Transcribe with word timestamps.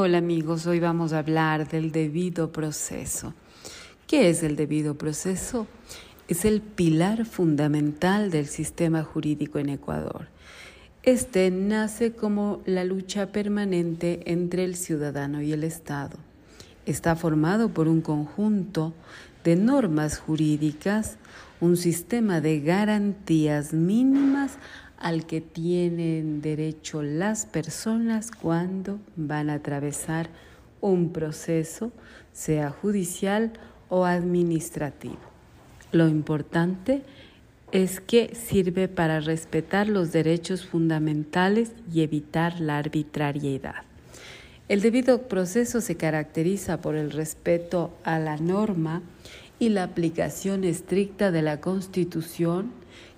Hola 0.00 0.18
amigos, 0.18 0.64
hoy 0.68 0.78
vamos 0.78 1.12
a 1.12 1.18
hablar 1.18 1.66
del 1.66 1.90
debido 1.90 2.52
proceso. 2.52 3.34
¿Qué 4.06 4.30
es 4.30 4.44
el 4.44 4.54
debido 4.54 4.96
proceso? 4.96 5.66
Es 6.28 6.44
el 6.44 6.60
pilar 6.60 7.24
fundamental 7.24 8.30
del 8.30 8.46
sistema 8.46 9.02
jurídico 9.02 9.58
en 9.58 9.70
Ecuador. 9.70 10.28
Este 11.02 11.50
nace 11.50 12.12
como 12.12 12.62
la 12.64 12.84
lucha 12.84 13.32
permanente 13.32 14.20
entre 14.26 14.62
el 14.62 14.76
ciudadano 14.76 15.42
y 15.42 15.52
el 15.52 15.64
Estado. 15.64 16.16
Está 16.86 17.16
formado 17.16 17.70
por 17.70 17.88
un 17.88 18.00
conjunto 18.00 18.94
de 19.42 19.56
normas 19.56 20.20
jurídicas, 20.20 21.16
un 21.60 21.76
sistema 21.76 22.40
de 22.40 22.60
garantías 22.60 23.72
mínimas 23.72 24.58
al 24.96 25.26
que 25.26 25.40
tienen 25.40 26.40
derecho 26.40 27.02
las 27.02 27.46
personas 27.46 28.30
cuando 28.30 28.98
van 29.16 29.50
a 29.50 29.54
atravesar 29.54 30.28
un 30.80 31.12
proceso, 31.12 31.92
sea 32.32 32.70
judicial 32.70 33.52
o 33.88 34.04
administrativo. 34.04 35.18
Lo 35.92 36.08
importante 36.08 37.02
es 37.72 38.00
que 38.00 38.34
sirve 38.34 38.88
para 38.88 39.20
respetar 39.20 39.88
los 39.88 40.12
derechos 40.12 40.64
fundamentales 40.64 41.72
y 41.92 42.02
evitar 42.02 42.60
la 42.60 42.78
arbitrariedad. 42.78 43.87
El 44.68 44.82
debido 44.82 45.22
proceso 45.22 45.80
se 45.80 45.96
caracteriza 45.96 46.82
por 46.82 46.94
el 46.94 47.10
respeto 47.10 47.90
a 48.04 48.18
la 48.18 48.36
norma 48.36 49.02
y 49.58 49.70
la 49.70 49.82
aplicación 49.82 50.62
estricta 50.62 51.30
de 51.30 51.40
la 51.40 51.60
Constitución 51.60 52.70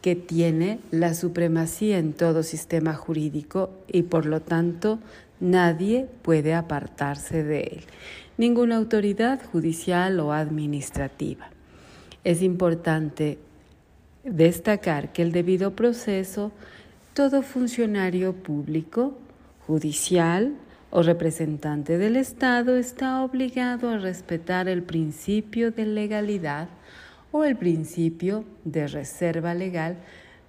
que 0.00 0.16
tiene 0.16 0.80
la 0.90 1.14
supremacía 1.14 1.98
en 1.98 2.14
todo 2.14 2.42
sistema 2.42 2.94
jurídico 2.94 3.70
y 3.88 4.02
por 4.02 4.24
lo 4.24 4.40
tanto 4.40 4.98
nadie 5.38 6.06
puede 6.22 6.54
apartarse 6.54 7.42
de 7.44 7.60
él, 7.60 7.80
ninguna 8.38 8.76
autoridad 8.76 9.40
judicial 9.52 10.20
o 10.20 10.32
administrativa. 10.32 11.50
Es 12.24 12.40
importante 12.40 13.38
destacar 14.24 15.12
que 15.12 15.20
el 15.20 15.32
debido 15.32 15.76
proceso, 15.76 16.52
todo 17.12 17.42
funcionario 17.42 18.32
público, 18.32 19.16
judicial 19.66 20.54
o 20.94 21.02
representante 21.02 21.98
del 21.98 22.14
Estado 22.14 22.76
está 22.76 23.24
obligado 23.24 23.88
a 23.88 23.98
respetar 23.98 24.68
el 24.68 24.84
principio 24.84 25.72
de 25.72 25.86
legalidad 25.86 26.68
o 27.32 27.42
el 27.42 27.56
principio 27.56 28.44
de 28.64 28.86
reserva 28.86 29.54
legal 29.54 29.96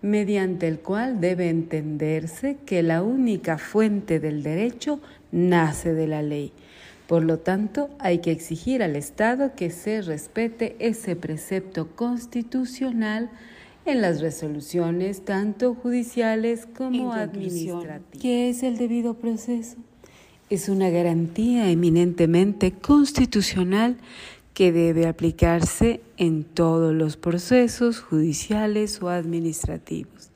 mediante 0.00 0.66
el 0.66 0.80
cual 0.80 1.20
debe 1.20 1.48
entenderse 1.48 2.56
que 2.66 2.82
la 2.82 3.04
única 3.04 3.56
fuente 3.56 4.18
del 4.18 4.42
derecho 4.42 4.98
nace 5.30 5.94
de 5.94 6.08
la 6.08 6.22
ley. 6.22 6.52
Por 7.06 7.22
lo 7.22 7.38
tanto, 7.38 7.90
hay 8.00 8.18
que 8.18 8.32
exigir 8.32 8.82
al 8.82 8.96
Estado 8.96 9.54
que 9.54 9.70
se 9.70 10.02
respete 10.02 10.74
ese 10.80 11.14
precepto 11.14 11.94
constitucional 11.94 13.30
en 13.84 14.02
las 14.02 14.20
resoluciones 14.20 15.24
tanto 15.24 15.76
judiciales 15.76 16.66
como 16.66 17.12
administrativas. 17.12 18.20
¿Qué 18.20 18.50
es 18.50 18.64
el 18.64 18.76
debido 18.76 19.14
proceso? 19.14 19.76
Es 20.52 20.68
una 20.68 20.90
garantía 20.90 21.70
eminentemente 21.70 22.72
constitucional 22.72 23.96
que 24.52 24.70
debe 24.70 25.06
aplicarse 25.06 26.02
en 26.18 26.44
todos 26.44 26.92
los 26.92 27.16
procesos 27.16 28.00
judiciales 28.00 29.00
o 29.00 29.08
administrativos. 29.08 30.28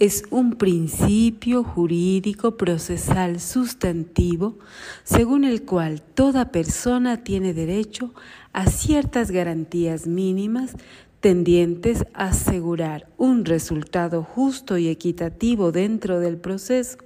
Es 0.00 0.24
un 0.30 0.54
principio 0.54 1.62
jurídico 1.62 2.56
procesal 2.56 3.38
sustantivo 3.38 4.58
según 5.04 5.44
el 5.44 5.62
cual 5.62 6.02
toda 6.02 6.50
persona 6.50 7.22
tiene 7.22 7.54
derecho 7.54 8.12
a 8.52 8.68
ciertas 8.68 9.30
garantías 9.30 10.08
mínimas 10.08 10.72
tendientes 11.20 12.06
a 12.12 12.30
asegurar 12.30 13.06
un 13.18 13.44
resultado 13.44 14.24
justo 14.24 14.78
y 14.78 14.88
equitativo 14.88 15.70
dentro 15.70 16.18
del 16.18 16.38
proceso 16.38 16.98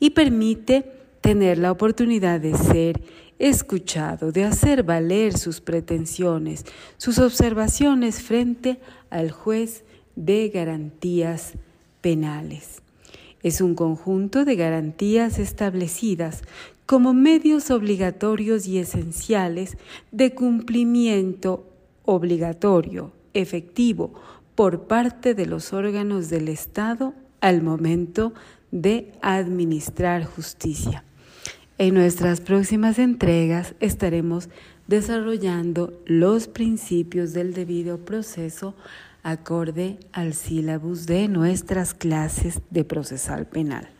y 0.00 0.10
permite 0.10 0.97
tener 1.20 1.58
la 1.58 1.72
oportunidad 1.72 2.40
de 2.40 2.54
ser 2.56 3.00
escuchado, 3.38 4.32
de 4.32 4.44
hacer 4.44 4.82
valer 4.82 5.36
sus 5.36 5.60
pretensiones, 5.60 6.64
sus 6.96 7.18
observaciones 7.18 8.22
frente 8.22 8.78
al 9.10 9.30
juez 9.30 9.84
de 10.16 10.48
garantías 10.48 11.52
penales. 12.00 12.82
Es 13.42 13.60
un 13.60 13.74
conjunto 13.74 14.44
de 14.44 14.56
garantías 14.56 15.38
establecidas 15.38 16.42
como 16.86 17.14
medios 17.14 17.70
obligatorios 17.70 18.66
y 18.66 18.78
esenciales 18.78 19.76
de 20.10 20.34
cumplimiento 20.34 21.66
obligatorio, 22.04 23.12
efectivo, 23.34 24.14
por 24.54 24.88
parte 24.88 25.34
de 25.34 25.46
los 25.46 25.72
órganos 25.72 26.30
del 26.30 26.48
Estado 26.48 27.14
al 27.40 27.62
momento 27.62 28.32
de 28.72 29.12
administrar 29.22 30.24
justicia. 30.24 31.04
En 31.80 31.94
nuestras 31.94 32.40
próximas 32.40 32.98
entregas 32.98 33.76
estaremos 33.78 34.48
desarrollando 34.88 36.02
los 36.06 36.48
principios 36.48 37.32
del 37.32 37.54
debido 37.54 38.04
proceso 38.04 38.74
acorde 39.22 40.00
al 40.12 40.34
sílabus 40.34 41.06
de 41.06 41.28
nuestras 41.28 41.94
clases 41.94 42.60
de 42.70 42.82
procesal 42.82 43.46
penal. 43.46 43.97